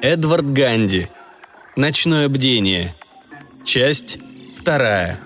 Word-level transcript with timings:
Эдвард 0.00 0.52
Ганди. 0.52 1.08
Ночное 1.76 2.28
бдение. 2.28 2.94
Часть 3.64 4.18
вторая. 4.56 5.20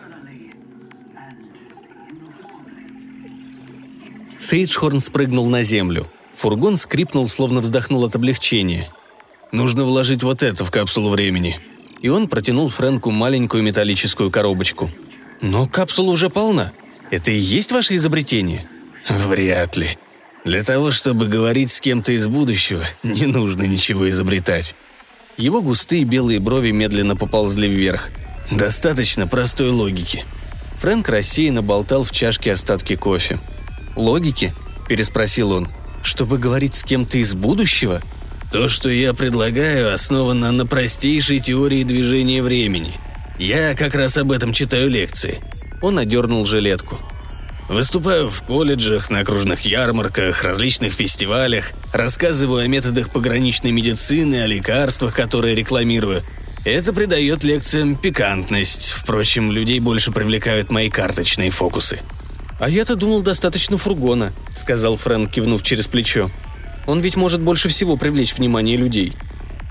Сейджхорн 4.39 5.01
спрыгнул 5.01 5.49
на 5.49 5.63
землю. 5.63 6.07
Фургон 6.37 6.77
скрипнул, 6.77 7.29
словно 7.29 7.61
вздохнул 7.61 8.05
от 8.05 8.15
облегчения. 8.15 8.89
«Нужно 9.51 9.85
вложить 9.85 10.23
вот 10.23 10.43
это 10.43 10.65
в 10.65 10.71
капсулу 10.71 11.11
времени». 11.11 11.61
И 12.01 12.09
он 12.09 12.29
протянул 12.29 12.69
Фрэнку 12.69 13.11
маленькую 13.11 13.65
металлическую 13.65 14.31
коробочку. 14.31 14.91
«Но 15.41 15.67
капсула 15.67 16.13
уже 16.13 16.31
полна. 16.31 16.73
Это 17.11 17.33
и 17.33 17.39
есть 17.39 17.73
ваше 17.73 17.97
изобретение?» 17.97 18.69
«Вряд 19.09 19.77
ли. 19.77 19.99
Для 20.49 20.65
того, 20.65 20.91
чтобы 20.91 21.27
говорить 21.27 21.71
с 21.71 21.79
кем-то 21.79 22.13
из 22.13 22.27
будущего, 22.27 22.83
не 23.03 23.27
нужно 23.27 23.65
ничего 23.65 24.09
изобретать». 24.09 24.75
Его 25.37 25.61
густые 25.61 26.05
белые 26.05 26.41
брови 26.41 26.71
медленно 26.71 27.17
поползли 27.17 27.69
вверх. 27.69 28.09
«Достаточно 28.51 29.27
простой 29.27 29.69
логики». 29.69 30.25
Фрэнк 30.79 31.07
рассеянно 31.07 31.61
болтал 31.61 32.03
в 32.03 32.13
чашке 32.13 32.53
остатки 32.53 32.97
кофе. 32.97 33.39
«Логики?»– 33.95 34.55
переспросил 34.89 35.53
он. 35.53 35.69
«Чтобы 36.03 36.39
говорить 36.39 36.75
с 36.75 36.83
кем-то 36.83 37.19
из 37.19 37.35
будущего?» 37.35 38.01
«То, 38.51 38.69
что 38.69 38.89
я 38.89 39.13
предлагаю, 39.13 39.93
основано 39.93 40.51
на 40.51 40.65
простейшей 40.65 41.41
теории 41.41 41.83
движения 41.83 42.43
времени. 42.43 42.95
Я 43.39 43.75
как 43.75 43.95
раз 43.95 44.17
об 44.17 44.33
этом 44.33 44.55
читаю 44.55 44.89
лекции». 44.89 45.41
Он 45.83 45.99
одернул 45.99 46.47
жилетку. 46.47 46.99
Выступаю 47.69 48.31
в 48.31 48.43
колледжах, 48.43 49.11
на 49.11 49.21
окружных 49.21 49.61
ярмарках, 49.61 50.43
различных 50.43 50.95
фестивалях, 50.95 51.73
рассказываю 51.93 52.63
о 52.65 52.67
методах 52.67 53.11
пограничной 53.11 53.73
медицины, 53.73 54.43
о 54.43 54.47
лекарствах, 54.47 55.15
которые 55.15 55.55
рекламирую. 55.55 56.23
Это 56.65 56.95
придает 56.95 57.45
лекциям 57.45 57.95
пикантность. 57.97 58.91
Впрочем, 58.91 59.53
людей 59.53 59.81
больше 59.81 60.13
привлекают 60.13 60.71
мои 60.71 60.89
карточные 60.89 61.51
фокусы. 61.51 62.01
«А 62.59 62.71
я-то 62.71 62.97
думал, 62.97 63.21
достаточно 63.21 63.77
фургона»,— 63.77 64.33
сказал 64.57 64.97
Фрэнк, 64.97 65.31
кивнув 65.31 65.63
через 65.63 65.87
плечо. 65.89 66.31
«Он 66.87 67.01
ведь 67.01 67.17
может 67.17 67.43
больше 67.43 67.69
всего 67.69 67.99
привлечь 67.99 68.35
внимание 68.35 68.79
людей». 68.79 69.13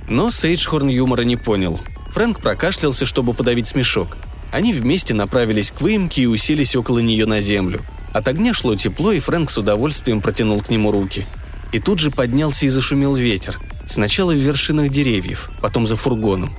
Но 0.07 0.29
Сейджхорн 0.29 0.87
юмора 0.87 1.23
не 1.23 1.35
понял. 1.35 1.81
Фрэнк 2.11 2.39
прокашлялся, 2.41 3.05
чтобы 3.05 3.33
подавить 3.33 3.67
смешок. 3.67 4.15
Они 4.51 4.73
вместе 4.73 5.13
направились 5.13 5.71
к 5.71 5.81
выемке 5.81 6.23
и 6.23 6.25
уселись 6.25 6.75
около 6.75 6.99
нее 6.99 7.25
на 7.25 7.41
землю. 7.41 7.81
От 8.13 8.27
огня 8.27 8.53
шло 8.53 8.75
тепло, 8.75 9.11
и 9.11 9.19
Фрэнк 9.19 9.49
с 9.49 9.57
удовольствием 9.57 10.21
протянул 10.21 10.61
к 10.61 10.69
нему 10.69 10.91
руки. 10.91 11.25
И 11.71 11.79
тут 11.79 11.99
же 11.99 12.11
поднялся 12.11 12.65
и 12.65 12.69
зашумел 12.69 13.15
ветер. 13.15 13.59
Сначала 13.87 14.31
в 14.31 14.37
вершинах 14.37 14.89
деревьев, 14.89 15.51
потом 15.61 15.85
за 15.85 15.95
фургоном. 15.95 16.55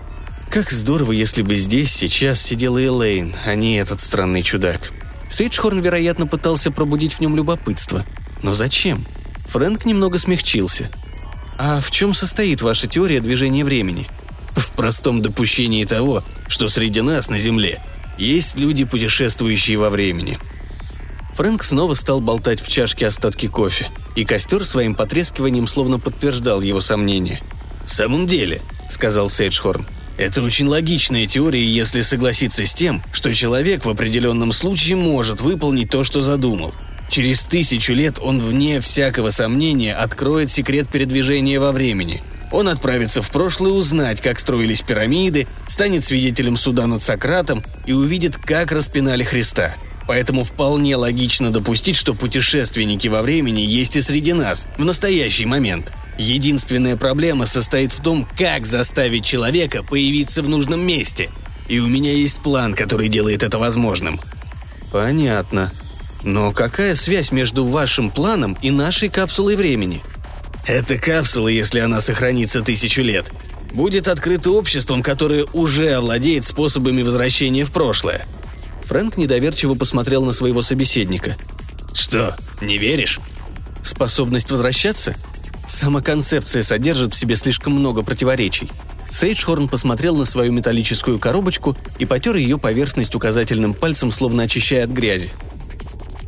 Как 0.51 0.71
здорово, 0.71 1.13
если 1.13 1.43
бы 1.43 1.57
здесь 1.57 1.93
сейчас 1.93 2.41
сидела 2.41 2.83
Элейн, 2.83 3.35
а 3.45 3.55
не 3.55 3.77
этот 3.77 4.01
странный 4.01 4.43
чудак. 4.43 4.93
Сейджхорн, 5.29 5.81
вероятно, 5.81 6.27
пытался 6.27 6.71
пробудить 6.71 7.15
в 7.15 7.21
нем 7.21 7.37
любопытство. 7.37 8.05
Но 8.43 8.55
зачем? 8.55 9.07
Фрэнк 9.49 9.85
немного 9.85 10.19
смягчился. 10.19 10.91
«А 11.59 11.81
в 11.81 11.91
чем 11.91 12.15
состоит 12.15 12.63
ваша 12.63 12.87
теория 12.87 13.21
движения 13.21 13.65
времени?» 13.65 14.09
В 14.57 14.73
простом 14.73 15.23
допущении 15.23 15.85
того, 15.85 16.25
что 16.49 16.69
среди 16.69 17.01
нас 17.01 17.29
на 17.29 17.39
Земле 17.39 17.83
есть 18.19 18.59
люди, 18.59 18.85
путешествующие 18.85 19.79
во 19.79 19.91
времени. 19.91 20.39
Фрэнк 21.35 21.63
снова 21.63 21.95
стал 21.95 22.21
болтать 22.21 22.61
в 22.61 22.69
чашке 22.69 23.07
остатки 23.07 23.47
кофе, 23.47 23.91
и 24.17 24.25
костер 24.25 24.65
своим 24.65 24.97
потрескиванием 24.97 25.69
словно 25.69 26.01
подтверждал 26.01 26.61
его 26.61 26.81
сомнения. 26.81 27.41
«В 27.87 27.93
самом 27.93 28.27
деле»,— 28.27 28.61
сказал 28.91 29.31
Сейджхорн,— 29.31 29.87
«это 30.19 30.43
очень 30.43 30.67
логичная 30.67 31.27
теория, 31.27 31.65
если 31.65 32.01
согласиться 32.01 32.67
с 32.67 32.75
тем, 32.75 33.03
что 33.13 33.33
человек 33.33 33.85
в 33.85 33.89
определенном 33.89 34.51
случае 34.51 34.97
может 34.97 35.41
выполнить 35.41 35.91
то, 35.91 36.03
что 36.03 36.23
задумал. 36.23 36.75
Через 37.09 37.45
тысячу 37.45 37.93
лет 37.93 38.19
он, 38.21 38.41
вне 38.41 38.81
всякого 38.81 39.31
сомнения, 39.31 39.95
откроет 39.95 40.51
секрет 40.51 40.89
передвижения 40.89 41.61
во 41.61 41.71
времени— 41.71 42.23
он 42.51 42.69
отправится 42.69 43.23
в 43.23 43.31
прошлое 43.31 43.73
узнать, 43.73 44.21
как 44.21 44.39
строились 44.39 44.81
пирамиды, 44.81 45.47
станет 45.67 46.05
свидетелем 46.05 46.57
суда 46.57 46.87
над 46.87 47.03
Сократом 47.03 47.63
и 47.87 47.93
увидит, 47.93 48.37
как 48.37 48.73
распинали 48.73 49.23
Христа. 49.23 49.75
Поэтому 50.07 50.43
вполне 50.43 50.97
логично 50.97 51.51
допустить, 51.51 51.97
что 51.97 52.15
путешественники 52.15 53.09
во 53.09 53.21
времени 53.21 53.61
есть 53.61 53.97
и 53.97 54.01
среди 54.01 54.33
нас, 54.33 54.67
в 54.79 54.85
настоящий 54.85 55.45
момент. 55.45 55.93
Единственная 56.17 56.97
проблема 56.97 57.45
состоит 57.45 57.93
в 57.93 58.03
том, 58.03 58.27
как 58.39 58.65
заставить 58.65 59.25
человека 59.25 59.83
появиться 59.83 60.43
в 60.43 60.49
нужном 60.49 60.81
месте. 60.81 61.29
И 61.69 61.79
у 61.79 61.87
меня 61.87 62.13
есть 62.13 62.39
план, 62.39 62.73
который 62.75 63.09
делает 63.09 63.43
это 63.43 63.59
возможным. 63.59 64.19
Понятно. 64.91 65.71
Но 66.23 66.53
какая 66.53 66.95
связь 66.95 67.31
между 67.31 67.67
вашим 67.67 68.11
планом 68.11 68.57
и 68.63 68.71
нашей 68.71 69.11
капсулой 69.11 69.55
времени– 69.57 70.03
эта 70.67 70.99
капсула, 70.99 71.49
если 71.49 71.81
она 71.81 72.01
сохранится 72.01 72.63
тысячу 72.63 73.03
лет, 73.03 73.31
будет 73.73 74.09
открыта 74.09 74.51
обществом, 74.51 75.03
которое 75.03 75.45
уже 75.53 75.93
овладеет 75.95 76.45
способами 76.45 77.03
возвращения 77.03 77.65
в 77.65 77.73
прошлое. 77.73 78.27
Фрэнк 78.85 79.17
недоверчиво 79.17 79.75
посмотрел 79.75 80.25
на 80.25 80.33
своего 80.33 80.63
собеседника. 80.63 81.37
«Что, 81.95 82.37
не 82.61 82.79
веришь?» 82.79 83.21
«Способность 83.83 84.51
возвращаться?» 84.51 85.15
Сама 85.69 86.01
концепция 86.01 86.63
содержит 86.63 87.13
в 87.13 87.17
себе 87.17 87.37
слишком 87.37 87.75
много 87.75 88.03
противоречий. 88.03 88.71
Сейджхорн 89.11 89.69
посмотрел 89.69 90.17
на 90.17 90.25
свою 90.25 90.53
металлическую 90.53 91.19
коробочку 91.19 91.77
и 91.99 92.07
потер 92.07 92.37
ее 92.37 92.59
поверхность 92.59 93.15
указательным 93.15 93.75
пальцем, 93.75 94.11
словно 94.11 94.45
очищая 94.45 94.85
от 94.85 94.91
грязи. 94.91 95.31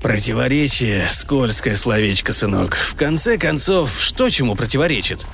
«Противоречие– 0.02 1.08
скользкое 1.12 1.74
словечко, 1.74 2.32
сынок. 2.32 2.74
В 2.74 2.94
конце 2.94 3.36
концов, 3.36 4.00
что 4.00 4.30
чему 4.30 4.54
противоречит?» 4.54 5.26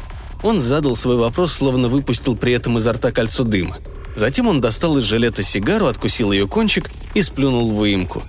Он 0.43 0.61
задал 0.61 0.97
свой 0.97 1.17
вопрос, 1.17 1.53
словно 1.53 1.89
выпустил 1.89 2.37
при 2.37 2.53
этом 2.53 2.79
изо 2.79 2.93
рта 2.93 3.13
кольцо 3.13 3.45
дыма. 3.45 3.79
Затем 4.17 4.49
он 4.49 4.61
достал 4.61 4.99
из 4.99 5.05
жилета 5.05 5.43
сигару, 5.43 5.87
откусил 5.87 6.33
ее 6.33 6.49
кончик 6.49 6.91
и 7.15 7.23
сплюнул 7.23 7.71
в 7.71 7.77
выемку. 7.77 8.23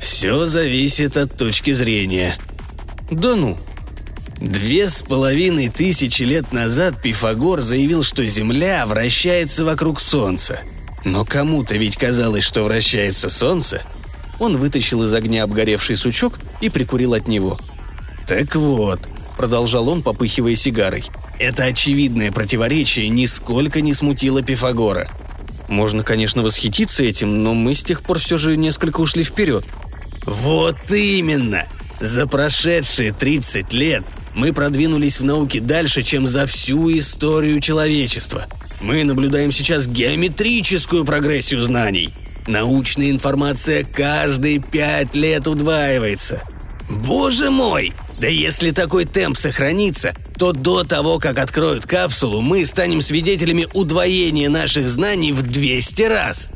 «Все 0.00 0.44
зависит 0.46 1.16
от 1.16 1.36
точки 1.36 1.72
зрения». 1.72 2.36
«Да 3.10 3.36
ну», 3.36 3.56
Две 4.40 4.88
с 4.88 5.02
половиной 5.02 5.68
тысячи 5.68 6.22
лет 6.22 6.50
назад 6.50 7.02
Пифагор 7.02 7.60
заявил, 7.60 8.02
что 8.02 8.24
Земля 8.24 8.86
вращается 8.86 9.66
вокруг 9.66 10.00
Солнца. 10.00 10.60
Но 11.04 11.26
кому-то 11.26 11.76
ведь 11.76 11.98
казалось, 11.98 12.42
что 12.42 12.64
вращается 12.64 13.28
Солнце, 13.28 13.82
он 14.40 14.56
вытащил 14.56 15.04
из 15.04 15.14
огня 15.14 15.44
обгоревший 15.44 15.94
сучок 15.94 16.40
и 16.60 16.68
прикурил 16.68 17.14
от 17.14 17.28
него. 17.28 17.60
«Так 18.26 18.56
вот»,— 18.56 19.00
продолжал 19.36 19.88
он, 19.88 20.02
попыхивая 20.02 20.56
сигарой, 20.56 21.04
«это 21.38 21.64
очевидное 21.64 22.32
противоречие 22.32 23.08
нисколько 23.08 23.80
не 23.80 23.94
смутило 23.94 24.42
Пифагора». 24.42 25.08
Можно, 25.68 26.02
конечно, 26.02 26.42
восхититься 26.42 27.04
этим, 27.04 27.44
но 27.44 27.54
мы 27.54 27.74
с 27.74 27.84
тех 27.84 28.02
пор 28.02 28.18
все 28.18 28.38
же 28.38 28.56
несколько 28.56 29.00
ушли 29.00 29.22
вперед. 29.22 29.64
«Вот 30.24 30.90
именно! 30.90 31.64
За 32.00 32.26
прошедшие 32.26 33.12
30 33.12 33.72
лет 33.74 34.04
мы 34.34 34.54
продвинулись 34.54 35.20
в 35.20 35.24
науке 35.24 35.60
дальше, 35.60 36.02
чем 36.02 36.26
за 36.26 36.46
всю 36.46 36.90
историю 36.96 37.60
человечества. 37.60 38.46
Мы 38.80 39.04
наблюдаем 39.04 39.52
сейчас 39.52 39.86
геометрическую 39.86 41.04
прогрессию 41.04 41.60
знаний– 41.60 42.10
Научная 42.46 43.10
информация 43.10 43.84
каждые 43.84 44.60
пять 44.60 45.14
лет 45.14 45.46
удваивается. 45.46 46.42
Боже 46.88 47.50
мой! 47.50 47.92
Да 48.18 48.26
если 48.26 48.70
такой 48.70 49.06
темп 49.06 49.38
сохранится, 49.38 50.14
то 50.36 50.52
до 50.52 50.84
того, 50.84 51.18
как 51.18 51.38
откроют 51.38 51.86
капсулу, 51.86 52.42
мы 52.42 52.66
станем 52.66 53.00
свидетелями 53.00 53.66
удвоения 53.72 54.50
наших 54.50 54.88
знаний 54.88 55.32
в 55.32 55.42
200 55.42 56.02
раз. 56.02 56.48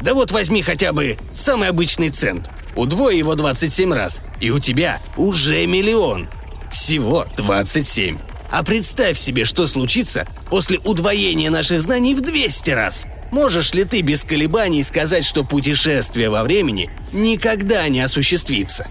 Да 0.00 0.14
вот 0.14 0.32
возьми 0.32 0.62
хотя 0.62 0.92
бы 0.92 1.16
самый 1.34 1.68
обычный 1.68 2.10
цент. 2.10 2.50
Удвой 2.74 3.16
его 3.16 3.36
27 3.36 3.92
раз, 3.92 4.22
и 4.40 4.50
у 4.50 4.58
тебя 4.58 5.00
уже 5.16 5.64
миллион. 5.66 6.28
Всего 6.72 7.26
27. 7.36 8.18
А 8.54 8.62
представь 8.62 9.18
себе, 9.18 9.44
что 9.44 9.66
случится 9.66 10.28
после 10.48 10.78
удвоения 10.78 11.50
наших 11.50 11.82
знаний 11.82 12.14
в 12.14 12.20
200 12.20 12.70
раз. 12.70 13.04
Можешь 13.32 13.74
ли 13.74 13.82
ты 13.82 14.00
без 14.00 14.22
колебаний 14.22 14.84
сказать, 14.84 15.24
что 15.24 15.42
путешествие 15.42 16.30
во 16.30 16.44
времени 16.44 16.88
никогда 17.12 17.88
не 17.88 18.00
осуществится?» 18.00 18.86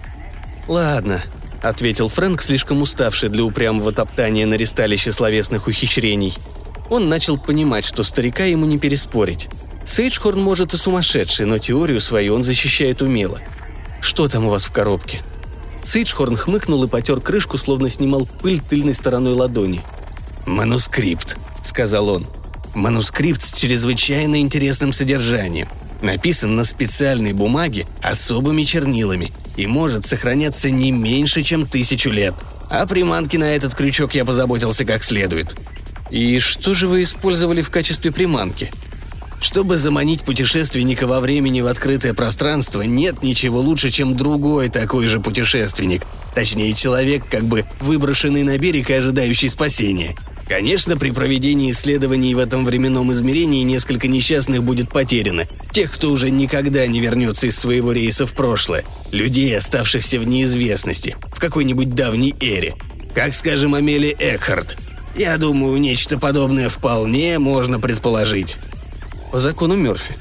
«Ладно»,— 0.67 1.23
ответил 1.61 2.09
Фрэнк, 2.09 2.41
слишком 2.41 2.81
уставший 2.81 3.29
для 3.29 3.45
упрямого 3.45 3.93
топтания 3.93 4.45
на 4.45 4.55
ресталище 4.55 5.13
словесных 5.13 5.67
ухищрений. 5.67 6.33
Он 6.89 7.07
начал 7.07 7.37
понимать, 7.37 7.85
что 7.85 8.03
старика 8.03 8.43
ему 8.43 8.65
не 8.65 8.77
переспорить. 8.77 9.47
Сейджхорн 9.85 10.41
может 10.41 10.73
и 10.73 10.77
сумасшедший, 10.77 11.45
но 11.45 11.57
теорию 11.57 12.01
свою 12.01 12.35
он 12.35 12.43
защищает 12.43 13.01
умело. 13.01 13.39
«Что 14.01 14.27
там 14.27 14.43
у 14.43 14.49
вас 14.49 14.65
в 14.65 14.73
коробке?» 14.73 15.21
Сейджхорн 15.83 16.35
хмыкнул 16.37 16.83
и 16.83 16.87
потер 16.87 17.19
крышку, 17.19 17.57
словно 17.57 17.89
снимал 17.89 18.27
пыль 18.41 18.59
тыльной 18.59 18.93
стороной 18.93 19.33
ладони. 19.33 19.81
«Манускрипт»,— 20.45 21.37
сказал 21.63 22.09
он. 22.09 22.25
«Манускрипт 22.73 23.41
с 23.41 23.53
чрезвычайно 23.53 24.39
интересным 24.39 24.93
содержанием. 24.93 25.67
Написан 26.01 26.55
на 26.55 26.63
специальной 26.63 27.33
бумаге 27.33 27.87
особыми 28.01 28.63
чернилами 28.63 29.31
и 29.55 29.67
может 29.67 30.05
сохраняться 30.05 30.69
не 30.69 30.91
меньше, 30.91 31.43
чем 31.43 31.67
тысячу 31.67 32.09
лет. 32.09 32.33
А 32.69 32.85
приманки 32.87 33.37
на 33.37 33.55
этот 33.55 33.75
крючок 33.75 34.15
я 34.15 34.25
позаботился 34.25 34.85
как 34.85 35.03
следует». 35.03 35.55
«И 36.09 36.39
что 36.39 36.73
же 36.73 36.87
вы 36.87 37.03
использовали 37.03 37.61
в 37.61 37.69
качестве 37.69 38.11
приманки?» 38.11 38.71
Чтобы 39.43 39.75
заманить 39.75 40.21
путешественника 40.21 41.05
во 41.05 41.19
времени 41.19 41.59
в 41.59 41.67
открытое 41.67 42.13
пространство, 42.13 42.81
нет 42.81 43.21
ничего 43.23 43.59
лучше, 43.59 43.91
чем 43.91 44.15
другой 44.15 44.69
такой 44.69 45.07
же 45.07 45.19
путешественник. 45.19 46.03
Точнее, 46.33 46.73
человек, 46.73 47.25
как 47.29 47.43
бы 47.43 47.65
выброшенный 47.81 48.43
на 48.43 48.57
берег 48.57 48.89
и 48.89 48.93
ожидающий 48.93 49.49
спасения. 49.49 50.15
Конечно, 50.47 50.95
при 50.95 51.11
проведении 51.11 51.71
исследований 51.71 52.33
в 52.33 52.39
этом 52.39 52.63
временном 52.63 53.11
измерении 53.11 53.63
несколько 53.63 54.07
несчастных 54.07 54.63
будет 54.63 54.89
потеряно. 54.89 55.43
Тех, 55.73 55.91
кто 55.91 56.11
уже 56.11 56.29
никогда 56.29 56.87
не 56.87 57.01
вернется 57.01 57.47
из 57.47 57.57
своего 57.57 57.91
рейса 57.91 58.25
в 58.25 58.31
прошлое. 58.33 58.85
Людей, 59.11 59.57
оставшихся 59.57 60.19
в 60.19 60.25
неизвестности, 60.25 61.17
в 61.33 61.41
какой-нибудь 61.41 61.93
давней 61.93 62.33
эре. 62.39 62.75
Как, 63.13 63.33
скажем, 63.33 63.75
Амели 63.75 64.15
Экхард. 64.17 64.77
Я 65.17 65.37
думаю, 65.37 65.77
нечто 65.81 66.17
подобное 66.17 66.69
вполне 66.69 67.39
можно 67.39 67.77
предположить. 67.81 68.57
По 69.33 69.39
закону 69.39 69.75
Мерфи. 69.75 70.15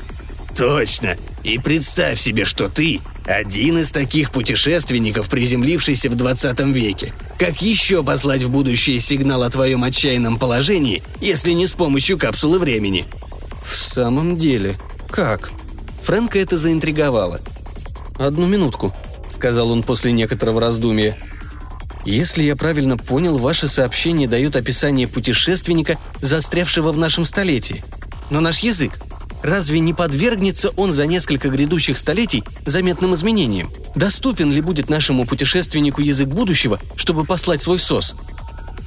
Точно. 0.56 1.18
И 1.44 1.58
представь 1.58 2.18
себе, 2.18 2.46
что 2.46 2.70
ты 2.70 3.02
один 3.26 3.76
из 3.76 3.92
таких 3.92 4.30
путешественников, 4.30 5.28
приземлившийся 5.28 6.08
в 6.08 6.14
20 6.14 6.58
веке. 6.72 7.12
Как 7.38 7.60
еще 7.60 8.02
послать 8.02 8.42
в 8.42 8.50
будущее 8.50 9.00
сигнал 9.00 9.42
о 9.42 9.50
твоем 9.50 9.84
отчаянном 9.84 10.38
положении, 10.38 11.02
если 11.20 11.52
не 11.52 11.66
с 11.66 11.74
помощью 11.74 12.16
капсулы 12.16 12.58
времени? 12.58 13.04
В 13.62 13.76
самом 13.76 14.38
деле, 14.38 14.80
как? 15.10 15.50
Фрэнка 16.04 16.38
это 16.38 16.56
заинтриговало. 16.56 17.42
«Одну 18.18 18.46
минутку»,— 18.46 18.94
сказал 19.30 19.72
он 19.72 19.82
после 19.82 20.12
некоторого 20.12 20.58
раздумья. 20.58 21.18
«Если 22.06 22.44
я 22.44 22.56
правильно 22.56 22.96
понял, 22.96 23.36
ваше 23.36 23.68
сообщение 23.68 24.26
дает 24.26 24.56
описание 24.56 25.06
путешественника, 25.06 25.98
застрявшего 26.22 26.92
в 26.92 26.96
нашем 26.96 27.26
столетии. 27.26 27.84
Но 28.30 28.40
наш 28.40 28.60
язык, 28.60 28.98
разве 29.42 29.80
не 29.80 29.94
подвергнется 29.94 30.70
он 30.76 30.92
за 30.92 31.06
несколько 31.06 31.48
грядущих 31.48 31.98
столетий 31.98 32.44
заметным 32.64 33.14
изменениям? 33.14 33.72
Доступен 33.94 34.50
ли 34.50 34.60
будет 34.60 34.88
нашему 34.88 35.26
путешественнику 35.26 36.00
язык 36.00 36.28
будущего, 36.28 36.80
чтобы 36.96 37.24
послать 37.24 37.62
свой 37.62 37.78
СОС? 37.78 38.14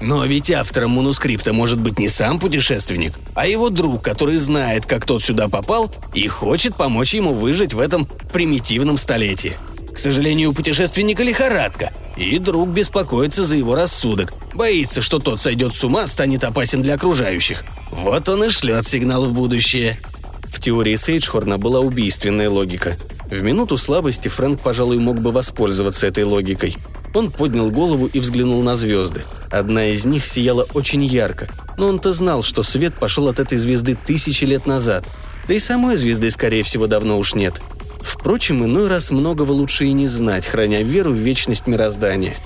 Но 0.02 0.26
ведь 0.26 0.52
автором 0.52 0.92
манускрипта 0.92 1.54
может 1.54 1.80
быть 1.80 2.00
не 2.00 2.10
сам 2.10 2.40
путешественник, 2.40 3.14
а 3.34 3.48
его 3.48 3.70
друг, 3.70 4.02
который 4.04 4.38
знает, 4.38 4.86
как 4.86 5.06
тот 5.06 5.24
сюда 5.24 5.48
попал 5.48 5.94
и 6.14 6.28
хочет 6.28 6.76
помочь 6.76 7.14
ему 7.14 7.34
выжить 7.34 7.74
в 7.74 7.80
этом 7.80 8.06
примитивном 8.32 8.98
столетии. 8.98 9.58
К 9.94 9.98
сожалению, 9.98 10.52
у 10.52 10.54
путешественника 10.54 11.24
лихорадка, 11.24 11.94
и 12.18 12.40
друг 12.40 12.70
беспокоится 12.70 13.44
за 13.44 13.56
его 13.56 13.76
рассудок, 13.76 14.34
боится, 14.54 15.02
что 15.02 15.20
тот 15.20 15.42
сойдет 15.42 15.74
с 15.74 15.84
ума, 15.84 16.08
станет 16.08 16.44
опасен 16.44 16.82
для 16.82 16.96
окружающих. 16.96 17.64
Вот 17.92 18.28
он 18.30 18.44
и 18.44 18.50
шлет 18.50 18.88
сигнал 18.88 19.26
в 19.26 19.34
будущее. 19.34 20.00
В 20.46 20.60
теории 20.60 20.96
Сейджхорна 20.96 21.58
была 21.58 21.80
убийственная 21.80 22.50
логика. 22.50 22.98
В 23.30 23.42
минуту 23.42 23.78
слабости 23.78 24.28
Фрэнк, 24.28 24.62
пожалуй, 24.62 24.98
мог 24.98 25.20
бы 25.20 25.32
воспользоваться 25.32 26.08
этой 26.08 26.24
логикой. 26.24 26.78
Он 27.14 27.32
поднял 27.32 27.70
голову 27.72 28.08
и 28.08 28.20
взглянул 28.20 28.62
на 28.62 28.78
звезды. 28.78 29.24
Одна 29.50 29.88
из 29.88 30.06
них 30.06 30.28
сияла 30.28 30.68
очень 30.74 31.04
ярко, 31.04 31.48
но 31.78 31.88
он-то 31.88 32.14
знал, 32.14 32.44
что 32.44 32.62
свет 32.62 32.94
пошел 32.94 33.28
от 33.28 33.40
этой 33.40 33.58
звезды 33.58 33.96
тысячи 33.96 34.44
лет 34.44 34.66
назад. 34.66 35.06
Да 35.48 35.54
и 35.54 35.60
самой 35.60 35.96
звезды, 35.96 36.30
скорее 36.32 36.64
всего, 36.64 36.88
давно 36.88 37.18
уж 37.18 37.34
нет. 37.36 37.62
Впрочем, 38.06 38.64
иной 38.64 38.88
раз 38.88 39.10
многого 39.10 39.52
лучше 39.52 39.86
и 39.86 39.92
не 39.92 40.06
знать, 40.06 40.46
храня 40.46 40.84
веру 40.84 41.12
в 41.12 41.16
вечность 41.16 41.66
мироздания. 41.66 42.38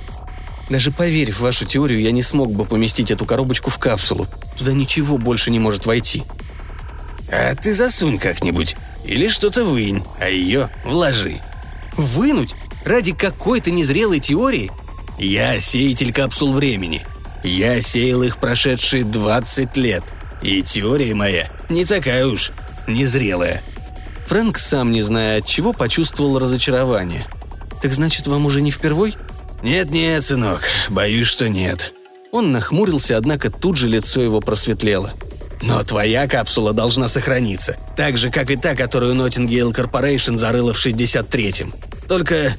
Даже 0.70 0.90
поверив 0.90 1.38
в 1.38 1.42
вашу 1.42 1.66
теорию, 1.66 2.00
я 2.00 2.12
не 2.12 2.22
смог 2.22 2.54
бы 2.54 2.64
поместить 2.64 3.12
эту 3.12 3.26
коробочку 3.26 3.70
в 3.70 3.78
капсулу. 3.78 4.26
Туда 4.58 4.72
ничего 4.72 5.18
больше 5.18 5.52
не 5.52 5.60
может 5.60 5.86
войти. 5.86 6.24
А 7.30 7.54
ты 7.56 7.74
засунь 7.74 8.20
как-нибудь. 8.20 8.78
Или 9.04 9.28
что-то 9.28 9.66
вынь, 9.66 10.04
а 10.18 10.30
ее 10.30 10.72
вложи. 10.86 11.42
Вынуть? 11.98 12.56
Ради 12.86 13.12
какой-то 13.12 13.70
незрелой 13.70 14.22
теории? 14.22 14.72
Я 15.18 15.60
сеятель 15.60 16.14
капсул 16.14 16.54
времени. 16.54 17.06
Я 17.44 17.82
сеял 17.82 18.24
их 18.24 18.38
прошедшие 18.38 19.04
20 19.04 19.76
лет. 19.76 20.04
И 20.42 20.64
теория 20.64 21.14
моя 21.14 21.50
не 21.68 21.84
такая 21.84 22.26
уж 22.26 22.54
незрелая. 22.88 23.62
Фрэнк, 24.30 24.60
сам 24.60 24.92
не 24.92 25.02
зная 25.02 25.40
от 25.40 25.48
чего, 25.48 25.74
почувствовал 25.74 26.38
разочарование. 26.38 27.26
«Так 27.82 27.94
значит, 27.94 28.28
вам 28.28 28.46
уже 28.46 28.62
не 28.62 28.70
впервой?» 28.70 29.16
«Нет-нет, 29.64 30.24
сынок, 30.24 30.66
боюсь, 30.88 31.26
что 31.26 31.50
нет». 31.50 31.94
Он 32.32 32.52
нахмурился, 32.52 33.18
однако 33.18 33.50
тут 33.50 33.78
же 33.78 33.88
лицо 33.88 34.22
его 34.22 34.40
просветлело. 34.40 35.14
«Но 35.64 35.82
твоя 35.82 36.28
капсула 36.28 36.74
должна 36.74 37.08
сохраниться, 37.08 37.76
так 37.98 38.18
же, 38.18 38.30
как 38.30 38.52
и 38.52 38.56
та, 38.56 38.76
которую 38.76 39.16
Nottingham 39.16 39.74
Corporation 39.74 40.38
зарыла 40.38 40.74
в 40.74 40.86
63-м. 40.86 41.74
Только...» 42.08 42.54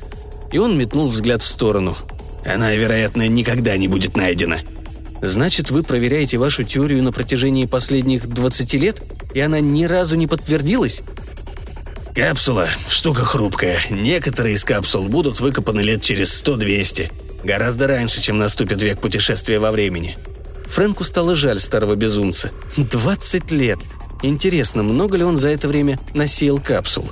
И 0.51 0.59
он 0.59 0.77
метнул 0.77 1.07
взгляд 1.07 1.41
в 1.41 1.47
сторону. 1.47 1.97
«Она, 2.45 2.75
вероятно, 2.75 3.29
никогда 3.29 3.77
не 3.77 3.87
будет 3.87 4.17
найдена». 4.17 4.59
«Значит, 5.23 5.71
вы 5.71 5.85
проверяете 5.85 6.37
вашу 6.37 6.65
теорию 6.65 7.05
на 7.05 7.13
протяжении 7.13 7.67
последних 7.67 8.27
20 8.27 8.75
лет, 8.75 9.05
и 9.35 9.39
она 9.39 9.61
ни 9.61 9.85
разу 9.85 10.17
не 10.17 10.27
подтвердилась?» 10.27 11.05
Капсула– 12.21 12.69
штука 12.91 13.25
хрупкая. 13.25 13.81
Некоторые 13.89 14.55
из 14.55 14.63
капсул 14.63 15.09
будут 15.09 15.41
выкопаны 15.41 15.81
лет 15.81 16.03
через 16.03 16.43
100-200. 16.43 17.11
Гораздо 17.45 17.87
раньше, 17.87 18.21
чем 18.21 18.37
наступит 18.37 18.83
век 18.83 19.01
путешествия 19.01 19.59
во 19.59 19.73
времени. 19.73 20.19
Фрэнку 20.67 21.05
стало 21.05 21.35
жаль 21.35 21.61
старого 21.61 21.95
безумца. 21.95 22.51
20 22.77 23.51
лет. 23.53 23.79
Интересно, 24.23 24.83
много 24.83 25.17
ли 25.17 25.25
он 25.25 25.39
за 25.39 25.49
это 25.49 25.67
время 25.67 25.99
насеял 26.13 26.61
капсул? 26.61 27.11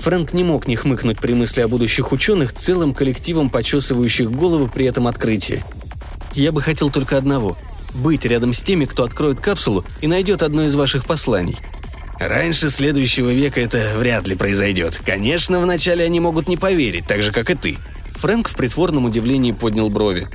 Фрэнк 0.00 0.34
не 0.34 0.44
мог 0.44 0.68
не 0.68 0.76
хмыкнуть 0.76 1.20
при 1.20 1.32
мысли 1.32 1.62
о 1.62 1.68
будущих 1.68 2.12
ученых 2.12 2.52
целым 2.52 2.92
коллективом 2.92 3.48
почесывающих 3.48 4.30
головы 4.30 4.68
при 4.68 4.84
этом 4.84 5.06
открытии. 5.06 5.64
Я 6.34 6.52
бы 6.52 6.60
хотел 6.60 6.90
только 6.90 7.16
одного– 7.16 7.56
быть 7.94 8.26
рядом 8.26 8.52
с 8.52 8.60
теми, 8.60 8.84
кто 8.84 9.04
откроет 9.04 9.40
капсулу 9.40 9.86
и 10.02 10.06
найдет 10.06 10.42
одно 10.42 10.64
из 10.64 10.74
ваших 10.74 11.06
посланий– 11.06 11.56
Раньше 12.18 12.70
следующего 12.70 13.30
века 13.30 13.60
это 13.60 13.94
вряд 13.96 14.26
ли 14.26 14.36
произойдет. 14.36 15.00
Конечно, 15.04 15.58
вначале 15.58 16.04
они 16.04 16.20
могут 16.20 16.48
не 16.48 16.56
поверить, 16.56 17.06
так 17.06 17.22
же, 17.22 17.32
как 17.32 17.50
и 17.50 17.54
ты. 17.54 17.78
Фрэнк 18.16 18.48
в 18.48 18.56
притворном 18.56 19.04
удивлении 19.04 19.52
поднял 19.52 19.90
брови. 19.90 20.28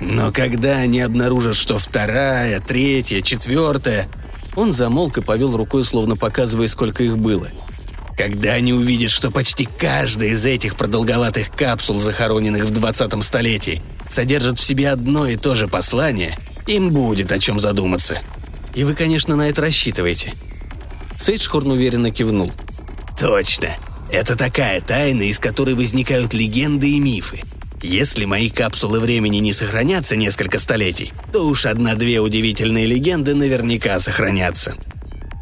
Но 0.00 0.32
когда 0.32 0.78
они 0.78 1.00
обнаружат, 1.00 1.56
что 1.56 1.78
вторая, 1.78 2.60
третья, 2.60 3.20
четвертая... 3.20 4.08
Он 4.54 4.74
замолк 4.74 5.16
и 5.16 5.22
повел 5.22 5.56
рукой, 5.56 5.82
словно 5.82 6.14
показывая, 6.14 6.68
сколько 6.68 7.02
их 7.02 7.16
было. 7.16 7.48
Когда 8.18 8.52
они 8.52 8.74
увидят, 8.74 9.10
что 9.10 9.30
почти 9.30 9.66
каждая 9.66 10.30
из 10.30 10.44
этих 10.44 10.76
продолговатых 10.76 11.50
капсул, 11.50 11.98
захороненных 11.98 12.64
в 12.64 12.70
20 12.70 13.24
столетии, 13.24 13.80
содержит 14.10 14.58
в 14.58 14.62
себе 14.62 14.90
одно 14.90 15.26
и 15.26 15.36
то 15.36 15.54
же 15.54 15.68
послание, 15.68 16.36
им 16.66 16.90
будет 16.90 17.32
о 17.32 17.38
чем 17.38 17.58
задуматься. 17.60 18.18
И 18.74 18.84
вы, 18.84 18.94
конечно, 18.94 19.36
на 19.36 19.48
это 19.48 19.62
рассчитываете. 19.62 20.34
Сейджхорн 21.22 21.70
уверенно 21.70 22.10
кивнул. 22.10 22.50
«Точно. 23.16 23.68
Это 24.10 24.34
такая 24.34 24.80
тайна, 24.80 25.22
из 25.22 25.38
которой 25.38 25.76
возникают 25.76 26.34
легенды 26.34 26.90
и 26.90 26.98
мифы. 26.98 27.42
Если 27.80 28.24
мои 28.24 28.50
капсулы 28.50 28.98
времени 28.98 29.36
не 29.36 29.52
сохранятся 29.52 30.16
несколько 30.16 30.58
столетий, 30.58 31.12
то 31.32 31.46
уж 31.46 31.66
одна-две 31.66 32.18
удивительные 32.18 32.86
легенды 32.86 33.36
наверняка 33.36 34.00
сохранятся». 34.00 34.74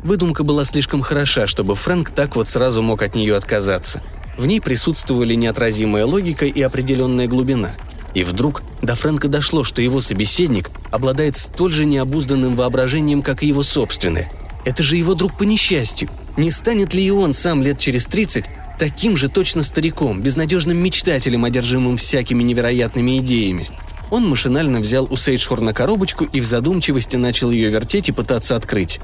Выдумка 0.04 0.44
была 0.44 0.66
слишком 0.66 1.00
хороша, 1.00 1.46
чтобы 1.46 1.74
Фрэнк 1.74 2.10
так 2.10 2.36
вот 2.36 2.50
сразу 2.50 2.82
мог 2.82 3.00
от 3.00 3.14
нее 3.14 3.34
отказаться. 3.34 4.02
В 4.36 4.44
ней 4.44 4.60
присутствовали 4.60 5.32
неотразимая 5.32 6.04
логика 6.04 6.44
и 6.44 6.60
определенная 6.60 7.26
глубина. 7.26 7.74
И 8.12 8.22
вдруг 8.22 8.62
до 8.82 8.94
Фрэнка 8.94 9.28
дошло, 9.28 9.64
что 9.64 9.80
его 9.80 10.02
собеседник 10.02 10.70
обладает 10.90 11.38
столь 11.38 11.72
же 11.72 11.84
необузданным 11.86 12.54
воображением, 12.54 13.22
как 13.22 13.42
и 13.42 13.46
его 13.46 13.62
собственное– 13.62 14.30
это 14.64 14.82
же 14.82 14.96
его 14.96 15.14
друг 15.14 15.36
по 15.36 15.44
несчастью. 15.44 16.08
Не 16.36 16.50
станет 16.50 16.94
ли 16.94 17.04
и 17.04 17.10
он 17.10 17.32
сам 17.32 17.62
лет 17.62 17.78
через 17.78 18.06
30 18.06 18.44
таким 18.78 19.16
же 19.16 19.28
точно 19.28 19.62
стариком, 19.62 20.22
безнадежным 20.22 20.76
мечтателем, 20.76 21.44
одержимым 21.44 21.96
всякими 21.96 22.42
невероятными 22.42 23.18
идеями? 23.18 23.70
Он 24.10 24.28
машинально 24.28 24.80
взял 24.80 25.06
у 25.10 25.16
Сейджхорна 25.16 25.72
коробочку 25.72 26.24
и 26.24 26.40
в 26.40 26.44
задумчивости 26.44 27.16
начал 27.16 27.50
ее 27.50 27.70
вертеть 27.70 28.08
и 28.08 28.12
пытаться 28.12 28.56
открыть. 28.56 29.00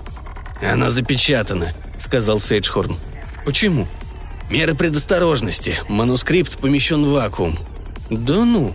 «Она 0.60 0.90
запечатана»,— 0.90 1.72
сказал 1.98 2.40
Сейджхорн. 2.40 2.96
«Почему?» 3.44 3.86
«Меры 4.50 4.74
предосторожности. 4.74 5.78
Манускрипт 5.88 6.58
помещен 6.58 7.04
в 7.04 7.10
вакуум». 7.10 7.58
«Да 8.10 8.44
ну!» 8.44 8.72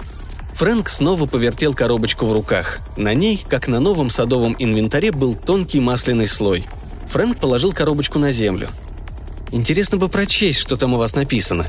Фрэнк 0.61 0.89
снова 0.89 1.25
повертел 1.25 1.73
коробочку 1.73 2.27
в 2.27 2.33
руках. 2.33 2.81
На 2.95 3.15
ней, 3.15 3.43
как 3.49 3.67
на 3.67 3.79
новом 3.79 4.11
садовом 4.11 4.55
инвентаре, 4.59 5.11
был 5.11 5.33
тонкий 5.33 5.79
масляный 5.79 6.27
слой. 6.27 6.67
Фрэнк 7.09 7.39
положил 7.39 7.73
коробочку 7.73 8.19
на 8.19 8.31
землю. 8.31 8.69
«Интересно 9.51 9.97
бы 9.97 10.07
прочесть, 10.07 10.59
что 10.59 10.77
там 10.77 10.93
у 10.93 10.97
вас 10.97 11.15
написано». 11.15 11.65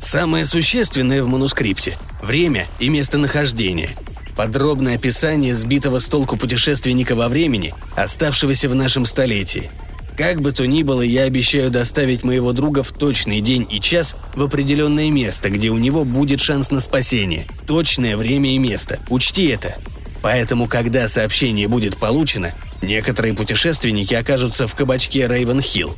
«Самое 0.00 0.44
существенное 0.44 1.22
в 1.22 1.28
манускрипте– 1.28 1.98
время 2.20 2.66
и 2.80 2.88
местонахождение. 2.88 3.90
Подробное 4.34 4.96
описание 4.96 5.54
сбитого 5.54 6.00
с 6.00 6.08
толку 6.08 6.36
путешественника 6.36 7.14
во 7.14 7.28
времени, 7.28 7.74
оставшегося 7.94 8.68
в 8.68 8.74
нашем 8.74 9.06
столетии– 9.06 9.70
как 10.16 10.40
бы 10.40 10.52
то 10.52 10.66
ни 10.66 10.82
было, 10.82 11.02
я 11.02 11.22
обещаю 11.22 11.70
доставить 11.70 12.24
моего 12.24 12.52
друга 12.52 12.82
в 12.82 12.92
точный 12.92 13.40
день 13.40 13.66
и 13.70 13.80
час 13.80 14.16
в 14.34 14.42
определенное 14.42 15.10
место, 15.10 15.50
где 15.50 15.70
у 15.70 15.78
него 15.78 16.04
будет 16.04 16.40
шанс 16.40 16.70
на 16.70 16.80
спасение. 16.80 17.46
Точное 17.66 18.16
время 18.16 18.54
и 18.54 18.58
место. 18.58 18.98
Учти 19.08 19.46
это. 19.48 19.76
Поэтому, 20.22 20.66
когда 20.66 21.08
сообщение 21.08 21.68
будет 21.68 21.96
получено, 21.96 22.52
некоторые 22.82 23.34
путешественники 23.34 24.14
окажутся 24.14 24.66
в 24.66 24.74
кабачке 24.74 25.20
Рейвен-Хилл. 25.20 25.96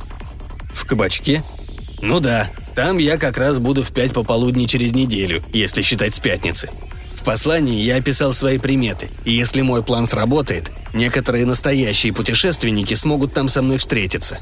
В 0.73 0.85
кабачке? 0.85 1.43
Ну 2.01 2.19
да, 2.19 2.49
там 2.75 2.97
я 2.97 3.17
как 3.17 3.37
раз 3.37 3.57
буду 3.59 3.83
в 3.83 3.93
пять 3.93 4.13
пополудни 4.13 4.65
через 4.65 4.93
неделю, 4.93 5.43
если 5.53 5.81
считать 5.81 6.15
с 6.15 6.19
пятницы. 6.19 6.69
В 7.23 7.25
послании 7.25 7.79
я 7.79 7.95
описал 7.95 8.33
свои 8.33 8.57
приметы, 8.57 9.09
и 9.23 9.31
если 9.31 9.61
мой 9.61 9.81
план 9.81 10.07
сработает, 10.07 10.71
некоторые 10.93 11.45
настоящие 11.45 12.11
путешественники 12.11 12.95
смогут 12.95 13.31
там 13.31 13.47
со 13.47 13.61
мной 13.61 13.77
встретиться. 13.77 14.39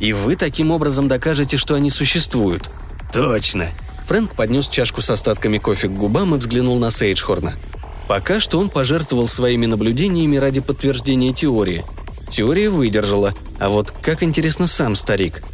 И 0.00 0.12
вы 0.12 0.34
таким 0.34 0.72
образом 0.72 1.06
докажете, 1.06 1.56
что 1.56 1.76
они 1.76 1.88
существуют. 1.88 2.68
Точно. 3.12 3.68
Фрэнк 4.08 4.34
поднес 4.34 4.66
чашку 4.66 5.02
с 5.02 5.10
остатками 5.10 5.58
кофе 5.58 5.86
к 5.86 5.92
губам 5.92 6.34
и 6.34 6.38
взглянул 6.38 6.80
на 6.80 6.90
Сейджхорна. 6.90 7.54
Пока 8.08 8.40
что 8.40 8.58
он 8.58 8.70
пожертвовал 8.70 9.28
своими 9.28 9.66
наблюдениями 9.66 10.36
ради 10.36 10.58
подтверждения 10.58 11.32
теории. 11.32 11.84
Теория 12.28 12.70
выдержала, 12.70 13.34
а 13.60 13.68
вот 13.68 13.92
как 14.02 14.24
интересно 14.24 14.66
сам 14.66 14.96
старик. 14.96 15.44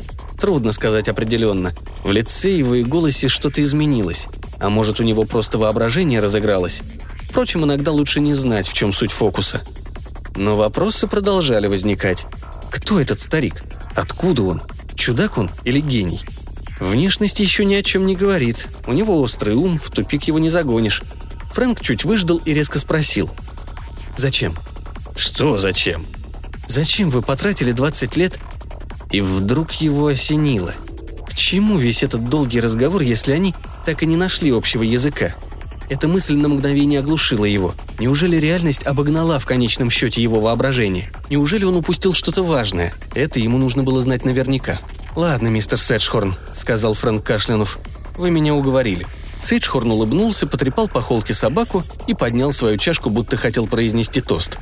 Трудно 0.40 0.72
сказать 0.72 1.10
определенно. 1.10 1.74
В 2.02 2.10
лице 2.10 2.50
его 2.50 2.76
и 2.76 2.82
голосе 2.82 3.28
что-то 3.28 3.62
изменилось. 3.62 4.26
А 4.62 4.70
может, 4.70 5.00
у 5.00 5.02
него 5.02 5.24
просто 5.24 5.58
воображение 5.58 6.20
разыгралось? 6.20 6.82
Впрочем, 7.28 7.64
иногда 7.64 7.90
лучше 7.90 8.20
не 8.20 8.32
знать, 8.32 8.68
в 8.68 8.72
чем 8.72 8.92
суть 8.92 9.10
фокуса. 9.10 9.62
Но 10.36 10.54
вопросы 10.54 11.08
продолжали 11.08 11.66
возникать. 11.66 12.26
Кто 12.70 13.00
этот 13.00 13.18
старик? 13.18 13.64
Откуда 13.96 14.44
он? 14.44 14.62
Чудак 14.94 15.36
он 15.36 15.50
или 15.64 15.80
гений? 15.80 16.20
Внешность 16.78 17.40
еще 17.40 17.64
ни 17.64 17.74
о 17.74 17.82
чем 17.82 18.06
не 18.06 18.14
говорит. 18.14 18.68
У 18.86 18.92
него 18.92 19.20
острый 19.20 19.56
ум, 19.56 19.80
в 19.80 19.90
тупик 19.90 20.24
его 20.24 20.38
не 20.38 20.48
загонишь. 20.48 21.02
Фрэнк 21.54 21.80
чуть 21.80 22.04
выждал 22.04 22.38
и 22.38 22.54
резко 22.54 22.78
спросил. 22.78 23.30
«Зачем?» 24.16 24.56
«Что 25.16 25.58
зачем?» 25.58 26.06
«Зачем 26.68 27.10
вы 27.10 27.22
потратили 27.22 27.72
20 27.72 28.16
лет?» 28.16 28.38
И 29.10 29.20
вдруг 29.20 29.72
его 29.72 30.06
осенило. 30.06 30.72
К 31.28 31.34
чему 31.34 31.78
весь 31.78 32.02
этот 32.02 32.28
долгий 32.28 32.60
разговор, 32.60 33.02
если 33.02 33.32
они 33.32 33.54
так 33.84 34.02
и 34.02 34.06
не 34.06 34.16
нашли 34.16 34.50
общего 34.50 34.82
языка. 34.82 35.34
Эта 35.88 36.08
мысль 36.08 36.36
на 36.36 36.48
мгновение 36.48 37.00
оглушила 37.00 37.44
его. 37.44 37.74
Неужели 37.98 38.36
реальность 38.36 38.86
обогнала 38.86 39.38
в 39.38 39.46
конечном 39.46 39.90
счете 39.90 40.22
его 40.22 40.40
воображение? 40.40 41.12
Неужели 41.28 41.64
он 41.64 41.76
упустил 41.76 42.14
что-то 42.14 42.42
важное? 42.42 42.94
Это 43.14 43.40
ему 43.40 43.58
нужно 43.58 43.82
было 43.82 44.00
знать 44.00 44.24
наверняка. 44.24 44.80
«Ладно, 45.14 45.48
мистер 45.48 45.76
Сэджхорн»,— 45.76 46.34
сказал 46.54 46.94
Фрэнк 46.94 47.22
Кашлянув. 47.22 47.78
«Вы 48.16 48.30
меня 48.30 48.54
уговорили». 48.54 49.06
Сейджхорн 49.42 49.90
улыбнулся, 49.90 50.46
потрепал 50.46 50.88
по 50.88 51.02
холке 51.02 51.34
собаку 51.34 51.82
и 52.06 52.14
поднял 52.14 52.52
свою 52.52 52.78
чашку, 52.78 53.10
будто 53.10 53.36
хотел 53.36 53.66
произнести 53.66 54.20
тост. 54.20 54.58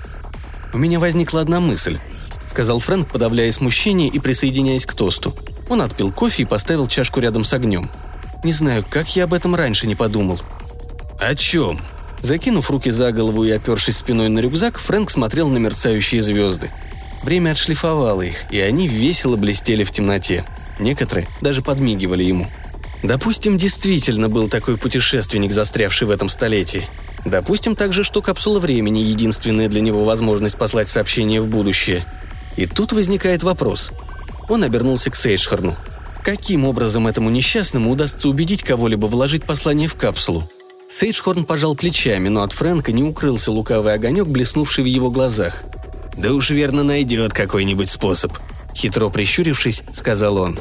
«У 0.73 0.79
меня 0.79 0.99
возникла 0.99 1.43
одна 1.43 1.61
мысль»,— 1.61 1.99
сказал 2.49 2.81
Фрэнк, 2.81 3.09
подавляя 3.09 3.53
смущение 3.53 4.09
и 4.09 4.19
присоединяясь 4.19 4.87
к 4.87 4.95
тосту. 4.95 5.37
Он 5.69 5.83
отпил 5.83 6.11
кофе 6.11 6.43
и 6.43 6.47
поставил 6.47 6.89
чашку 6.89 7.21
рядом 7.21 7.45
с 7.45 7.53
огнем. 7.53 7.91
Не 8.43 8.53
знаю, 8.53 8.85
как 8.89 9.15
я 9.17 9.25
об 9.25 9.35
этом 9.35 9.55
раньше 9.55 9.87
не 9.87 9.95
подумал. 9.95 10.41
«О 11.19 11.35
чем?» 11.35 11.81
Закинув 12.23 12.71
руки 12.71 12.91
за 12.91 13.13
голову 13.13 13.45
и 13.45 13.51
опершись 13.51 13.99
спиной 13.99 14.29
на 14.29 14.41
рюкзак, 14.41 14.79
Фрэнк 14.79 15.11
смотрел 15.11 15.49
на 15.49 15.59
мерцающие 15.59 16.23
звезды. 16.23 16.71
Время 17.23 17.51
отшлифовало 17.51 18.23
их, 18.23 18.51
и 18.51 18.61
они 18.61 18.89
весело 18.89 19.37
блестели 19.37 19.85
в 19.85 19.91
темноте. 19.91 20.45
Некоторые 20.79 21.29
даже 21.41 21.63
подмигивали 21.63 22.23
ему. 22.23 22.47
Допустим, 23.03 23.59
действительно 23.59 24.29
был 24.29 24.49
такой 24.49 24.77
путешественник, 24.77 25.53
застрявший 25.53 26.07
в 26.07 26.11
этом 26.11 26.29
столетии. 26.29 26.89
Допустим 27.25 27.77
также, 27.77 28.05
что 28.05 28.23
капсула 28.23 28.61
времени– 28.61 28.99
единственная 29.01 29.69
для 29.69 29.81
него 29.81 30.05
возможность 30.05 30.57
послать 30.57 30.89
сообщение 30.89 31.41
в 31.41 31.49
будущее. 31.49 32.05
И 32.57 32.67
тут 32.67 32.93
возникает 32.93 33.43
вопрос. 33.43 33.93
Он 34.49 34.65
обернулся 34.65 35.11
к 35.11 35.17
Сейджхарну. 35.17 35.77
Каким 36.23 36.65
образом 36.67 37.07
этому 37.07 37.31
несчастному 37.31 37.91
удастся 37.91 38.29
убедить 38.29 38.63
кого-либо 38.63 39.07
вложить 39.07 39.45
послание 39.45 39.89
в 39.89 39.95
капсулу? 39.95 40.49
Сейджхорн 40.89 41.45
пожал 41.45 41.75
плечами, 41.75 42.29
но 42.29 42.43
от 42.43 42.53
Фрэнка 42.53 42.93
не 42.93 43.03
укрылся 43.03 43.53
лукавый 43.53 43.95
огонек, 43.95 44.27
блеснувший 44.27 44.85
в 44.85 44.89
его 44.89 45.11
глазах. 45.11 45.63
«Да 46.17 46.35
уж 46.35 46.51
верно 46.51 46.83
найдет 46.83 47.33
какой-нибудь 47.33 47.89
способ»,— 47.89 48.33
хитро 48.75 49.09
прищурившись, 49.09 49.83
сказал 49.93 50.37
он. 50.37 50.59